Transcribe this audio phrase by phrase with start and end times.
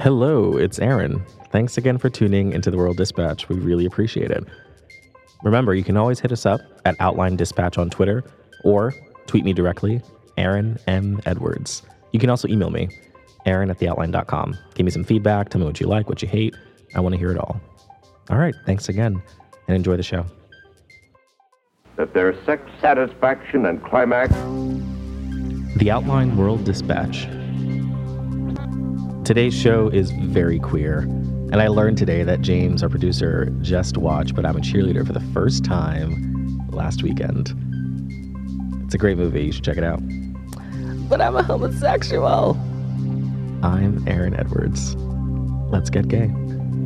[0.00, 1.22] Hello, it's Aaron.
[1.52, 3.50] Thanks again for tuning into the World Dispatch.
[3.50, 4.42] We really appreciate it.
[5.42, 8.24] Remember, you can always hit us up at Outline Dispatch on Twitter
[8.64, 8.94] or
[9.26, 10.00] tweet me directly,
[10.38, 11.20] Aaron M.
[11.26, 11.82] Edwards.
[12.12, 12.88] You can also email me,
[13.44, 14.56] aaron at theoutline.com.
[14.72, 15.50] Give me some feedback.
[15.50, 16.56] Tell me what you like, what you hate.
[16.94, 17.60] I want to hear it all.
[18.30, 19.22] All right, thanks again,
[19.68, 20.24] and enjoy the show.
[21.96, 24.32] That there's sex satisfaction and climax.
[25.76, 27.28] The Outline World Dispatch.
[29.30, 34.34] Today's show is very queer, and I learned today that James, our producer, just watched
[34.34, 37.54] But I'm a Cheerleader for the first time last weekend.
[38.84, 40.00] It's a great movie, you should check it out.
[41.08, 42.58] But I'm a homosexual.
[43.62, 44.96] I'm Aaron Edwards.
[44.96, 46.24] Let's get gay.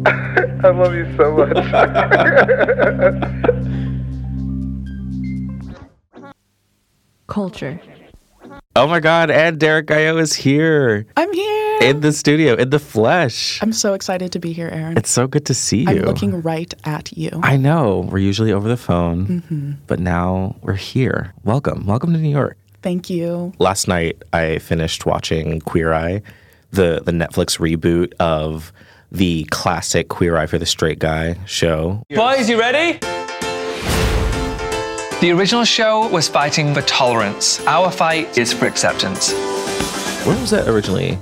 [0.04, 1.56] I love you so much.
[7.26, 7.80] Culture.
[8.76, 11.78] Oh my god, Ann-Derrick Gaillot is here I'm here.
[11.82, 13.62] in the studio, in the flesh.
[13.62, 14.98] I'm so excited to be here, Aaron.
[14.98, 15.88] It's so good to see you.
[15.88, 17.30] I'm looking right at you.
[17.44, 18.00] I know.
[18.10, 19.72] We're usually over the phone, Mm-hmm.
[19.86, 21.32] but now we're here.
[21.44, 21.86] Welcome.
[21.86, 22.56] Welcome to New York.
[22.82, 23.52] Thank you.
[23.60, 26.22] Last night I finished watching Queer Eye,
[26.72, 28.72] the the Netflix reboot of
[29.12, 32.02] the classic Queer Eye for the Straight Guy show.
[32.10, 32.98] Boys, you ready?
[35.24, 37.58] The original show was fighting for tolerance.
[37.66, 39.32] Our fight is for acceptance.
[40.26, 41.16] When was that originally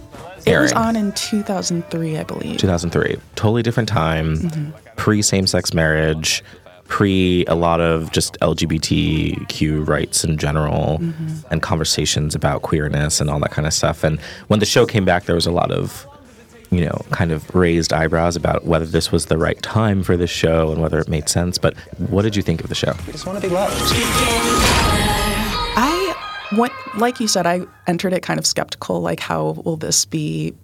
[0.45, 2.59] It was on in 2003, I believe.
[2.59, 3.17] 2003.
[3.37, 4.39] Totally different time.
[4.39, 4.71] Mm-hmm.
[4.97, 6.43] Pre same sex marriage.
[6.89, 11.53] Pre a lot of just LGBTQ rights in general Mm-hmm.
[11.53, 14.03] and conversations about queerness and all that kind of stuff.
[14.03, 16.09] And when the show came back, there was a lot of,
[16.73, 20.27] you know, kind of raised eyebrows about whether this was the right time for the
[20.27, 21.59] show and whether it made sense.
[21.59, 22.93] But what did you think of the show?
[22.93, 23.75] I just want to be loved.
[25.77, 26.15] I
[26.57, 29.03] went, like you said, I entered it kind of skeptical.
[29.03, 30.55] Like, how will this be?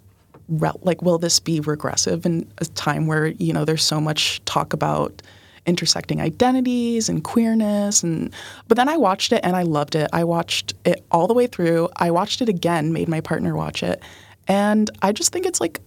[0.49, 4.73] Like, will this be regressive in a time where you know there's so much talk
[4.73, 5.21] about
[5.67, 8.33] intersecting identities and queerness and
[8.67, 10.09] but then I watched it and I loved it.
[10.11, 11.89] I watched it all the way through.
[11.97, 14.01] I watched it again, made my partner watch it.
[14.47, 15.79] And I just think it's like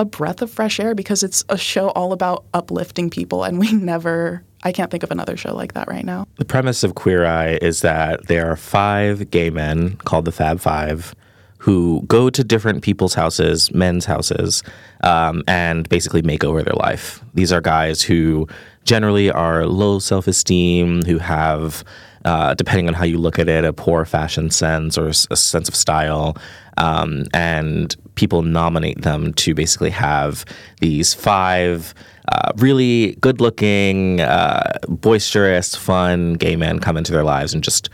[0.00, 3.70] a breath of fresh air because it's a show all about uplifting people and we
[3.92, 6.26] never I can't think of another show like that right now.
[6.36, 10.60] The premise of Queer Eye is that there are five gay men called the Fab
[10.60, 11.14] Five
[11.56, 14.62] who go to different people's houses, men's houses,
[15.02, 17.22] um, and basically make over their life.
[17.34, 18.48] These are guys who
[18.84, 21.84] generally are low self esteem, who have,
[22.24, 25.68] uh, depending on how you look at it, a poor fashion sense or a sense
[25.68, 26.36] of style.
[26.80, 30.46] Um, and people nominate them to basically have
[30.80, 31.94] these five
[32.32, 37.90] uh, really good looking, uh, boisterous, fun gay men come into their lives and just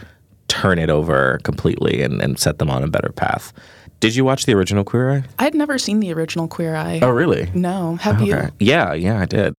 [0.49, 3.53] turn it over completely and, and set them on a better path.
[3.99, 5.25] Did you watch the original Queer Eye?
[5.39, 7.01] I had never seen the original Queer Eye.
[7.03, 7.51] Oh, really?
[7.55, 8.51] No, have you?
[8.61, 9.55] Yeah, yeah, I did.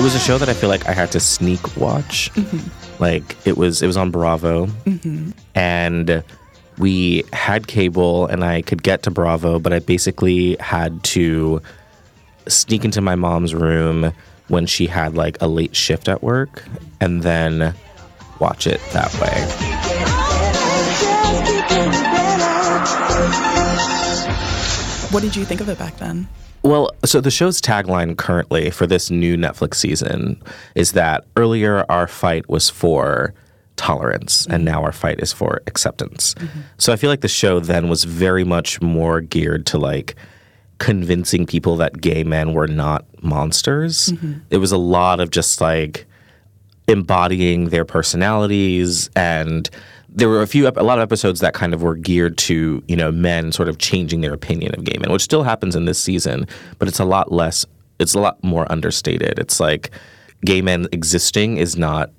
[0.00, 2.32] It was a show that I feel like I had to sneak watch.
[2.32, 3.02] Mm-hmm.
[3.02, 5.32] Like it was, it was on Bravo, mm-hmm.
[5.54, 6.24] and
[6.78, 11.60] we had cable, and I could get to Bravo, but I basically had to
[12.48, 14.14] sneak into my mom's room
[14.48, 16.64] when she had like a late shift at work,
[16.98, 17.74] and then
[18.38, 19.36] watch it that way.
[25.10, 26.26] What did you think of it back then?
[26.62, 30.42] Well, so the show's tagline currently for this new Netflix season
[30.74, 33.34] is that earlier our fight was for
[33.76, 34.64] tolerance and mm-hmm.
[34.64, 36.34] now our fight is for acceptance.
[36.34, 36.60] Mm-hmm.
[36.76, 40.16] So I feel like the show then was very much more geared to like
[40.78, 44.08] convincing people that gay men were not monsters.
[44.08, 44.40] Mm-hmm.
[44.50, 46.06] It was a lot of just like
[46.88, 49.70] embodying their personalities and
[50.12, 52.96] there were a few a lot of episodes that kind of were geared to you
[52.96, 55.98] know men sort of changing their opinion of gay men which still happens in this
[55.98, 56.46] season
[56.78, 57.64] but it's a lot less
[58.00, 59.38] it's a lot more understated.
[59.38, 59.90] It's like
[60.44, 62.10] gay men existing is not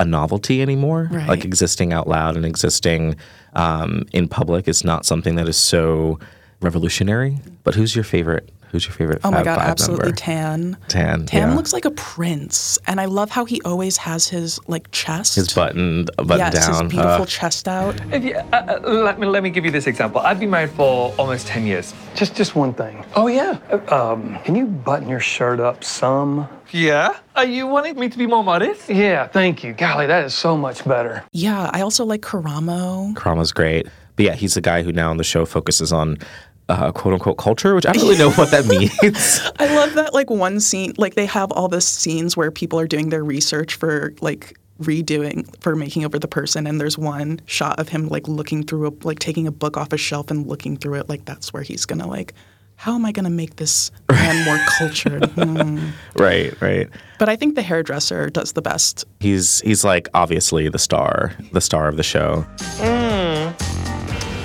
[0.00, 1.08] a novelty anymore.
[1.10, 1.28] Right.
[1.28, 3.16] like existing out loud and existing
[3.54, 6.18] um, in public is not something that is so
[6.60, 7.38] revolutionary.
[7.64, 10.16] But who's your favorite who's your favorite Oh my god, absolutely member?
[10.16, 10.76] tan.
[10.88, 11.54] Tan, Tan yeah.
[11.54, 15.34] looks like a prince, and I love how he always has his like chest.
[15.36, 18.00] his button button yes, down his beautiful Uh, chest out.
[18.12, 20.20] If you, uh, uh, let me let me give you this example.
[20.20, 21.94] I've been married for almost ten years.
[22.14, 23.04] just, just one thing.
[23.14, 23.58] Oh yeah.
[23.88, 26.48] Um, can you button your shirt up some?
[26.70, 27.16] Yeah.
[27.36, 28.90] Are you wanting me to be more modest?
[28.90, 29.72] Yeah, thank you.
[29.72, 31.24] Golly, that is so much better.
[31.32, 33.14] Yeah, I also like Karamo.
[33.14, 33.86] Karamo's great.
[34.16, 36.18] But yeah, he's the guy who now on the show focuses on
[36.68, 38.66] uh, quote unquote culture, which I don't really know what that
[39.02, 39.40] means.
[39.58, 42.86] I love that like one scene, like they have all the scenes where people are
[42.86, 47.80] doing their research for like redoing for making over the person and there's one shot
[47.80, 50.76] of him like looking through a like taking a book off a shelf and looking
[50.76, 52.32] through it like that's where he's gonna like
[52.76, 55.88] how am i gonna make this man more cultured Hmm.
[56.14, 56.88] Right, right.
[57.18, 61.60] but i think the hairdresser does the best He's he's like obviously the star, the
[61.60, 62.46] star of the show.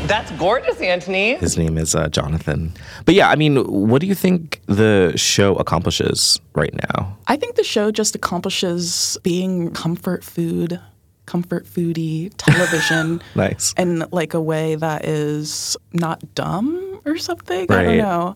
[0.07, 1.39] That's gorgeous, Antoni.
[1.39, 2.73] His name is uh, Jonathan.
[3.05, 7.17] But yeah, I mean, what do you think the show accomplishes right now?
[7.27, 10.79] i think the show just accomplishes being comfort food
[11.25, 13.73] comfort foodie television Nice.
[13.77, 18.35] in like a way that is not dumb or something i don't know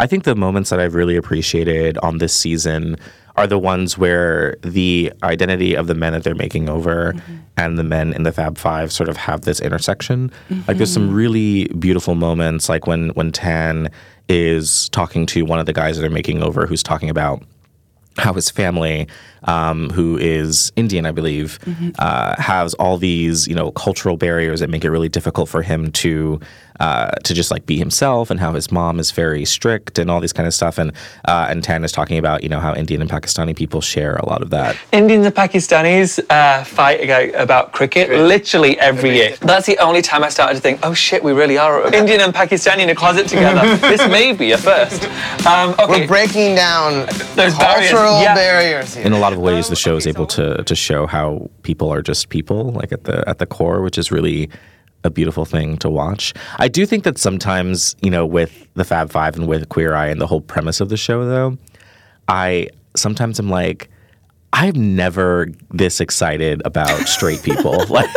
[0.00, 2.96] I think the moments that I've really appreciated on this season
[3.36, 7.36] are the ones where the identity of the men that they're making over mm-hmm.
[7.56, 10.30] and the men in the Fab Five sort of have this intersection.
[10.68, 11.14] Like there's some mm-hmm.
[11.14, 13.90] really beautiful moments, like when when Tan
[14.28, 17.42] is talking to one of the guys that are making over, who's talking about
[18.18, 19.08] how his family,
[19.44, 21.58] um, who is Indian, I believe,
[21.98, 25.92] uh, has all these you know cultural barriers that make it really difficult for him
[25.92, 26.40] to
[26.80, 30.20] uh, to just like be himself, and how his mom is very strict and all
[30.20, 30.78] these kind of stuff.
[30.78, 30.92] And
[31.24, 34.26] uh, and Tan is talking about you know how Indian and Pakistani people share a
[34.26, 34.76] lot of that.
[34.92, 36.96] Indians and Pakistanis uh, fight
[37.34, 39.36] about cricket literally every year.
[39.40, 42.34] That's the only time I started to think, oh shit, we really are Indian and
[42.34, 43.76] Pakistani in a closet together.
[43.88, 45.04] this may be a first.
[45.46, 46.00] Um, okay.
[46.00, 47.06] We're breaking down
[47.36, 48.34] Those barriers, cultural yeah.
[48.34, 49.06] barriers here.
[49.06, 51.92] in a lot of ways, the oh, show is able to to show how people
[51.92, 54.50] are just people, like at the at the core, which is really
[55.04, 56.32] a beautiful thing to watch.
[56.58, 60.08] I do think that sometimes, you know, with the Fab Five and with Queer Eye
[60.08, 61.58] and the whole premise of the show, though,
[62.28, 63.90] I sometimes am like.
[64.56, 68.08] I've never this excited about straight people like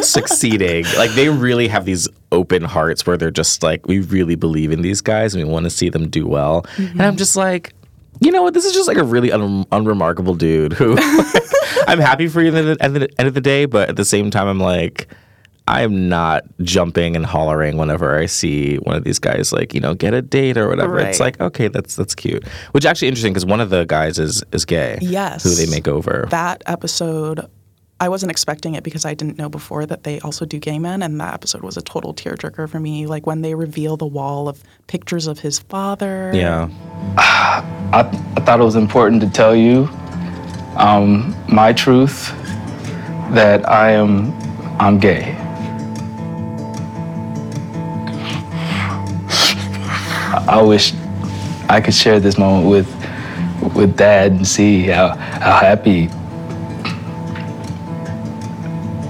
[0.00, 0.86] succeeding.
[0.96, 4.80] Like they really have these open hearts where they're just like, we really believe in
[4.80, 6.64] these guys and we want to see them do well.
[6.78, 7.16] And I'm mm-hmm.
[7.18, 7.74] just like,
[8.20, 8.54] you know what?
[8.54, 10.96] This is just like a really un- unremarkable dude who
[11.88, 14.04] I'm happy for you at the, at the end of the day, but at the
[14.04, 15.08] same time, I'm like,
[15.68, 19.80] I am not jumping and hollering whenever I see one of these guys like you
[19.80, 20.98] know get a date or whatever.
[21.00, 22.46] It's like okay, that's that's cute.
[22.70, 24.98] Which is actually interesting because one of the guys is is gay.
[25.00, 25.42] Yes.
[25.42, 26.26] who they make over.
[26.30, 27.48] that episode
[27.98, 31.02] I wasn't expecting it because I didn't know before that they also do gay men,
[31.02, 33.06] and that episode was a total tearjerker for me.
[33.06, 36.30] Like when they reveal the wall of pictures of his father.
[36.34, 36.68] yeah,
[37.16, 38.02] I,
[38.36, 39.88] I thought it was important to tell you
[40.76, 42.28] um, my truth
[43.32, 44.30] that I am
[44.78, 45.34] I'm gay.
[50.34, 50.92] I, I wish
[51.70, 56.10] I could share this moment with with Dad and see how how happy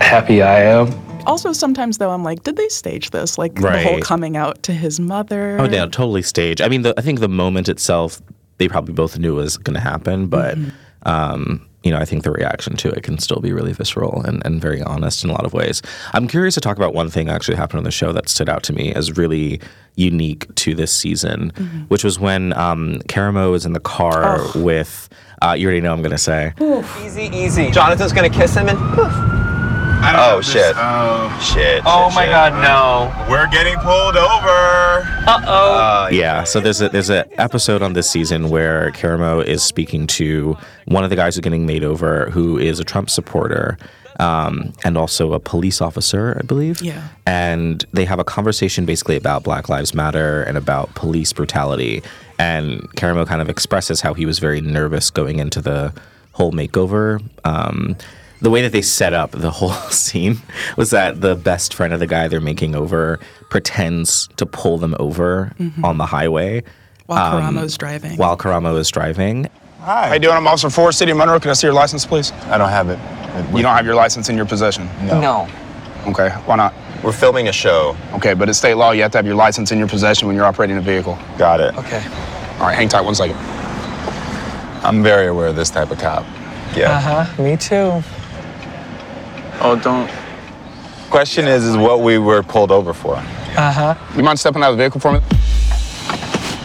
[0.06, 0.92] happy I am.
[1.26, 3.36] Also, sometimes though, I'm like, did they stage this?
[3.36, 5.58] Like the whole coming out to his mother.
[5.60, 6.60] oh yeah, totally staged.
[6.60, 8.22] I mean, the, I think the moment itself,
[8.58, 10.56] they probably both knew was going to happen, but.
[11.02, 14.44] Um, you know, I think the reaction to it can still be really visceral and,
[14.44, 15.82] and very honest in a lot of ways.
[16.14, 18.48] I'm curious to talk about one thing that actually happened on the show that stood
[18.48, 19.60] out to me as really
[19.94, 21.50] unique to this season,
[21.86, 25.08] which was when um, Karamo is in the car with,
[25.42, 26.52] uh, you already know I'm going to say,
[27.04, 27.70] Easy, easy.
[27.70, 29.35] Jonathan's gonna kiss him and poof.
[30.14, 30.74] Oh shit.
[30.76, 31.82] Oh shit.
[31.84, 32.30] Oh shit, my shit.
[32.30, 33.30] god, no.
[33.30, 35.02] We're getting pulled over.
[35.26, 36.08] Uh oh.
[36.12, 36.44] yeah.
[36.44, 40.56] So there's a there's an episode on this season where Karamo is speaking to
[40.86, 43.78] one of the guys who's getting made over, who is a Trump supporter.
[44.18, 46.80] Um, and also a police officer, I believe.
[46.80, 47.08] Yeah.
[47.26, 52.02] And they have a conversation basically about Black Lives Matter and about police brutality.
[52.38, 55.92] And Karamo kind of expresses how he was very nervous going into the
[56.32, 57.22] whole makeover.
[57.44, 57.94] Um,
[58.40, 60.38] the way that they set up the whole scene
[60.76, 63.18] was that the best friend of the guy they're making over
[63.50, 65.52] pretends to pull them over
[65.82, 66.62] on the highway
[67.06, 68.16] while Karamo's driving.
[68.16, 69.48] while Karamo is driving.
[69.80, 70.08] Hi.
[70.08, 70.34] How you doing?
[70.36, 71.38] I'm Officer Forrest City of Monroe.
[71.38, 72.32] Can I see your license, please?
[72.50, 72.98] I don't have it.
[73.56, 74.88] You don't have your license in your possession.
[75.04, 75.48] No.
[76.08, 76.74] Okay, why not?
[77.04, 77.96] We're filming a show.
[78.14, 78.90] Okay, but it's state law.
[78.90, 81.16] You have to have your license in your possession when you're operating a vehicle.
[81.38, 81.76] Got it.
[81.76, 81.98] Okay.
[82.58, 83.36] All right, hang tight one second.
[84.84, 86.24] I'm very aware of this type of cop.
[86.76, 86.92] Yeah.
[86.96, 87.42] Uh huh.
[87.42, 88.02] Me too.
[89.60, 90.10] Oh, don't.
[91.10, 93.16] Question is, is what we were pulled over for.
[93.16, 93.94] Uh huh.
[94.16, 95.20] You mind stepping out of the vehicle for me?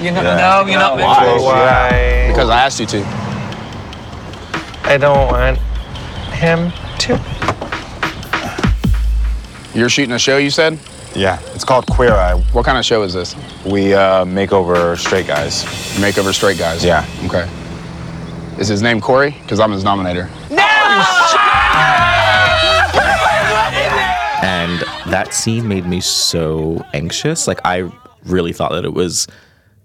[0.03, 0.21] You know.
[0.21, 0.36] Yeah.
[0.36, 0.98] No, you're not.
[0.98, 1.38] Why?
[1.39, 2.27] Why?
[2.27, 3.03] Because I asked you to.
[4.83, 5.57] I don't want
[6.33, 7.19] him to.
[9.74, 10.77] You're shooting a show, you said?
[11.15, 11.39] Yeah.
[11.53, 12.33] It's called Queer Eye.
[12.51, 13.36] What kind of show is this?
[13.65, 15.63] We uh, make over straight guys.
[15.95, 16.83] You make over straight guys?
[16.83, 17.05] Yeah.
[17.25, 17.48] Okay.
[18.60, 19.31] Is his name Corey?
[19.41, 20.29] Because I'm his nominator.
[25.12, 27.48] That scene made me so anxious.
[27.48, 27.91] Like I
[28.25, 29.27] really thought that it was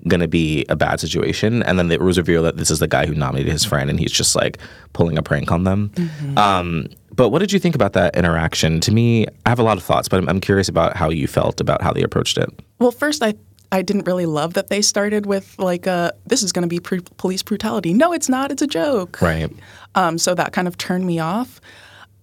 [0.08, 1.62] going to be a bad situation.
[1.64, 3.98] And then it was revealed that this is the guy who nominated his friend and
[3.98, 4.58] he's just like
[4.92, 5.90] pulling a prank on them.
[6.36, 8.80] Um, but what did you think about that interaction?
[8.80, 11.26] To me, I have a lot of thoughts, but I'm, I'm curious about how you
[11.26, 12.48] felt about how they approached it.
[12.78, 13.34] Well, first, I
[13.72, 16.78] I didn't really love that they started with like a this is going to be
[16.78, 17.92] pre- police brutality.
[17.94, 18.52] No, it's not.
[18.52, 19.20] It's a joke.
[19.20, 19.50] Right.
[19.96, 21.60] Um, so that kind of turned me off.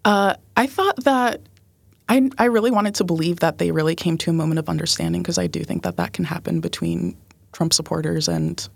[0.06, 1.42] Uh, I thought that
[2.10, 5.22] I I really wanted to believe that they really came to a moment of understanding
[5.22, 7.16] because I do think that that can happen between
[7.52, 8.68] Trump supporters and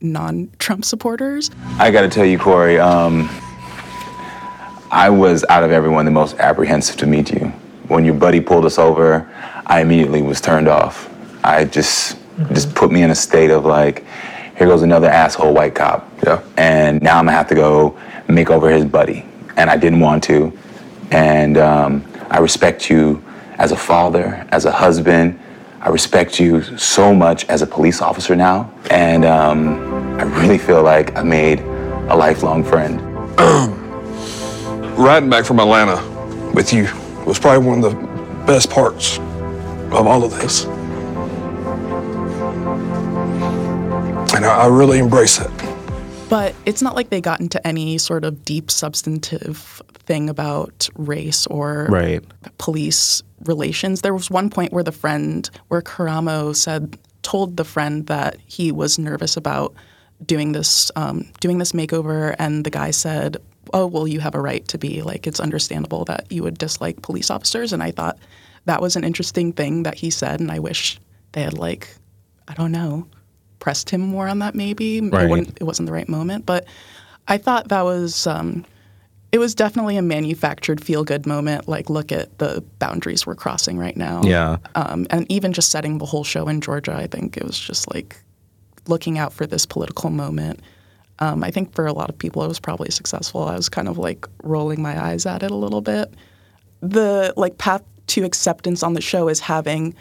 [0.00, 1.50] non-Trump supporters.
[1.78, 3.28] I got to tell you, Corey, um,
[4.90, 7.48] I was out of everyone the most apprehensive to meet you.
[7.88, 9.28] When your buddy pulled us over,
[9.66, 11.10] I immediately was turned off.
[11.44, 12.16] I just
[12.52, 14.04] just put me in a state of like,
[14.56, 16.10] here goes another asshole white cop.
[16.24, 16.42] Yeah.
[16.56, 19.26] And now I'm gonna have to go make over his buddy,
[19.56, 20.56] and I didn't want to.
[21.10, 23.22] And um, I respect you
[23.58, 25.38] as a father, as a husband.
[25.80, 30.82] I respect you so much as a police officer now, and um, I really feel
[30.82, 33.00] like I made a lifelong friend.
[34.98, 35.96] Riding back from Atlanta
[36.54, 36.88] with you
[37.26, 40.64] was probably one of the best parts of all of this.
[44.34, 45.50] And I, I really embrace it.
[46.28, 51.46] But it's not like they got into any sort of deep substantive thing about race
[51.46, 52.24] or Right.
[52.58, 54.00] police relations.
[54.00, 58.72] There was one point where the friend, where Karamo said, told the friend that he
[58.72, 59.74] was nervous about
[60.26, 63.36] doing this, um, doing this makeover, and the guy said,
[63.72, 65.26] "Oh, well, you have a right to be like.
[65.26, 68.18] It's understandable that you would dislike police officers." And I thought
[68.66, 70.98] that was an interesting thing that he said, and I wish
[71.32, 71.96] they had like,
[72.48, 73.06] I don't know,
[73.64, 74.54] pressed him more on that.
[74.54, 75.30] Maybe Right.
[75.38, 76.66] it, it wasn't the right moment, but
[77.26, 78.26] I thought that was.
[78.26, 78.66] Um,
[79.32, 81.66] it was definitely a manufactured feel good moment.
[81.66, 84.20] Like, look at the boundaries we're crossing right now.
[84.22, 84.58] Yeah.
[84.76, 87.92] Um, and even just setting the whole show in Georgia, I think it was just
[87.92, 88.16] like
[88.86, 90.60] looking out for this political moment.
[91.18, 93.42] Um, I think for a lot of people, it was probably successful.
[93.44, 96.12] I was kind of like rolling my eyes at it a little bit.
[96.82, 99.94] The like path to acceptance on the show is having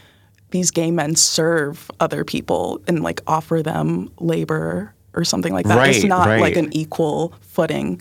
[0.53, 5.89] these gay men serve other people and like offer them labor or something like that.
[5.89, 6.39] it's not right.
[6.39, 8.00] like an equal footing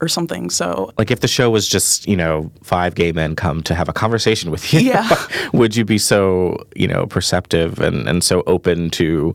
[0.00, 0.48] or something.
[0.48, 3.88] So Like if the show was just, you know, five gay men come to have
[3.90, 5.08] a conversation with you, Yeah.
[5.52, 9.34] would you be so, you know, perceptive and, and so open to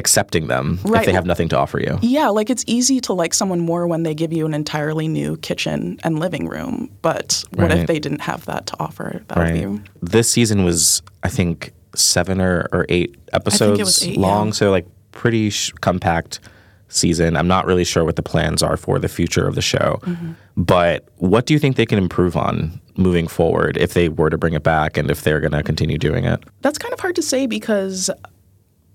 [0.00, 1.98] accepting them if they have nothing to offer you?
[2.02, 5.36] Yeah, like it's easy to like someone more when they give you an entirely new
[5.36, 6.90] kitchen and living room.
[7.02, 7.78] But what Right.
[7.78, 9.22] if they didn't have that to offer?
[9.28, 9.66] That would Right.
[9.76, 14.48] be This season was, I think, seven or, or eight episodes eight, long.
[14.48, 14.52] yeah.
[14.52, 16.40] So, like, pretty sh- compact
[16.88, 17.36] season.
[17.36, 20.00] I'm not really sure what the plans are for the future of the show.
[20.02, 20.32] Mm-hmm.
[20.56, 24.36] But what do you think they can improve on moving forward if they were to
[24.36, 26.40] bring it back and if they're going to continue doing it?
[26.62, 28.10] That's kind of hard to say because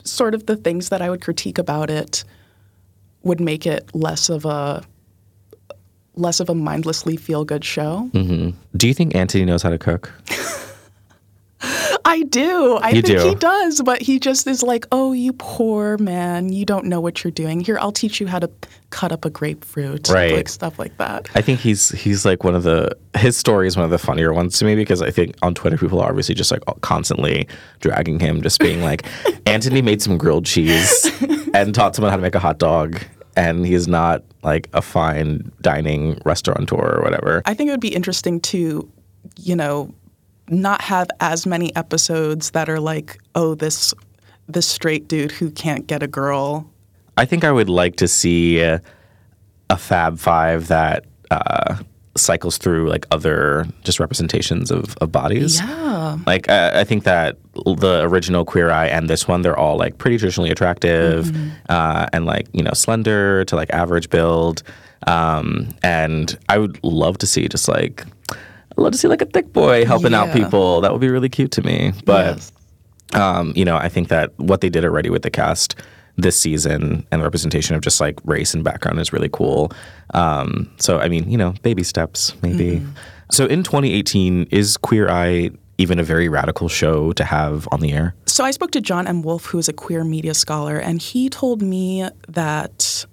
[0.06, 2.24] sort of the things that I would critique about it
[3.24, 4.84] would make it less of a
[6.16, 8.10] less of a mindlessly feel good show.
[8.14, 8.52] Mm-hmm.
[8.78, 10.14] Do you think Antoni knows how to cook?
[12.08, 12.76] I do.
[12.76, 13.28] I You think do.
[13.30, 17.24] he does, but he just is like, "Oh, you poor man, you don't know what
[17.24, 17.60] you're doing.
[17.60, 18.50] Here, I'll teach you how to
[18.92, 20.34] cut up a grapefruit." Right.
[20.36, 21.28] Like stuff like that.
[21.36, 24.34] I think he's he's like one of the his story is one of the funnier
[24.34, 27.48] ones to me because I think on Twitter people are obviously just like constantly
[27.80, 29.02] dragging him, just being like,
[29.46, 31.10] Antoni made some grilled cheese
[31.56, 33.02] and taught someone how to make a hot dog,
[33.36, 37.42] and he's not like a fine dining restaurateur or whatever.
[37.46, 38.88] I think it would be interesting to,
[39.40, 39.92] you know,
[40.50, 43.94] not have as many episodes that are like, oh, this
[44.48, 46.70] this straight dude who can't get a girl.
[47.18, 48.82] I think I would like to see a,
[49.70, 51.78] a Fab Five that uh,
[52.16, 55.60] cycles through like other just representations of, of bodies.
[55.60, 56.20] Yeah.
[56.28, 59.98] Like uh, I think that the original Queer Eye and this one, they're all like
[59.98, 61.50] pretty traditionally attractive Mm-hmm.
[61.70, 64.62] uh, and like you know slender to like average build.
[65.08, 68.06] Um, and I would love to see just like
[68.78, 70.82] I'd love to see like a thick boy helping out people.
[70.82, 71.94] That would be really cute to me.
[72.06, 72.52] But Yes.
[73.14, 75.76] um, you know, I think that what they did already with the cast
[76.18, 79.72] this season and the representation of just like race and background is really cool.
[80.14, 82.82] Um, so, I mean, you know, baby steps, maybe.
[83.32, 87.92] So, in 2018, is Queer Eye even a very radical show to have on the
[87.92, 88.16] air?
[88.28, 89.24] So I spoke to John M.
[89.24, 93.06] Wolfe, who is a queer media scholar, and he told me that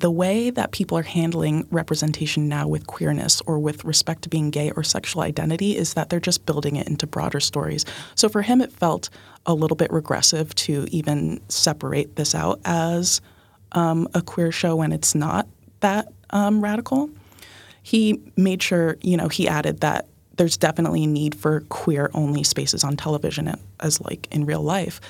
[0.00, 4.50] the way that people are handling representation now with queerness or with respect to being
[4.50, 7.84] gay or sexual identity is that they're just building it into broader stories.
[8.14, 9.08] So for him, it felt
[9.46, 13.22] a little bit regressive to even separate this out as
[13.72, 15.46] um, a queer show when it's not
[15.80, 17.08] that um, radical.
[17.82, 22.42] He made sure, you know, he added that there's definitely a need for queer only
[22.42, 25.00] spaces on television as like in real life.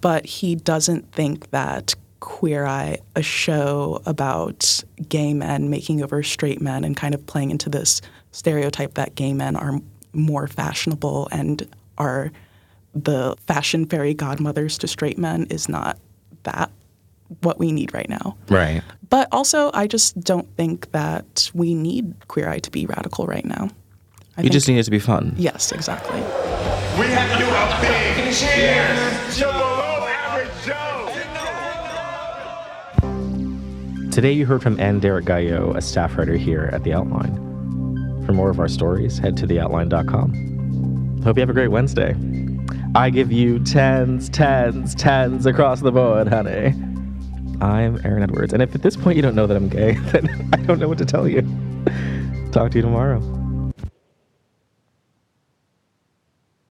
[0.00, 6.60] but he doesn't think that Queer Eye, a show about gay men making over straight
[6.60, 8.00] men and kind of playing into this
[8.32, 9.80] stereotype that gay men are
[10.12, 11.66] more fashionable and
[11.98, 12.30] are
[12.94, 15.98] the fashion fairy godmothers to straight men is not
[16.42, 16.70] that
[17.42, 18.36] what we need right now.
[18.48, 18.82] Right.
[19.08, 23.44] But also, I just don't think that we need Queer Eye to be radical right
[23.44, 23.70] now.
[24.36, 25.34] I You think- just need it to be fun.
[25.38, 26.20] Yes, exactly.
[26.98, 30.99] We have you a big cheers to below average Joe.
[34.10, 37.36] Today, you heard from Ann-Derrick Gaillot, a staff writer here at The Outline.
[38.26, 41.22] For more of our stories, head to theoutline.com.
[41.22, 42.16] Hope you have a great Wednesday.
[42.96, 46.74] I give you tens, tens, tens across the board, honey.
[47.60, 48.52] I'm Aaron Edwards.
[48.52, 50.88] And if at this point you don't know that I'm gay, then I don't know
[50.88, 51.42] what to tell you.
[52.50, 53.39] Talk to you tomorrow.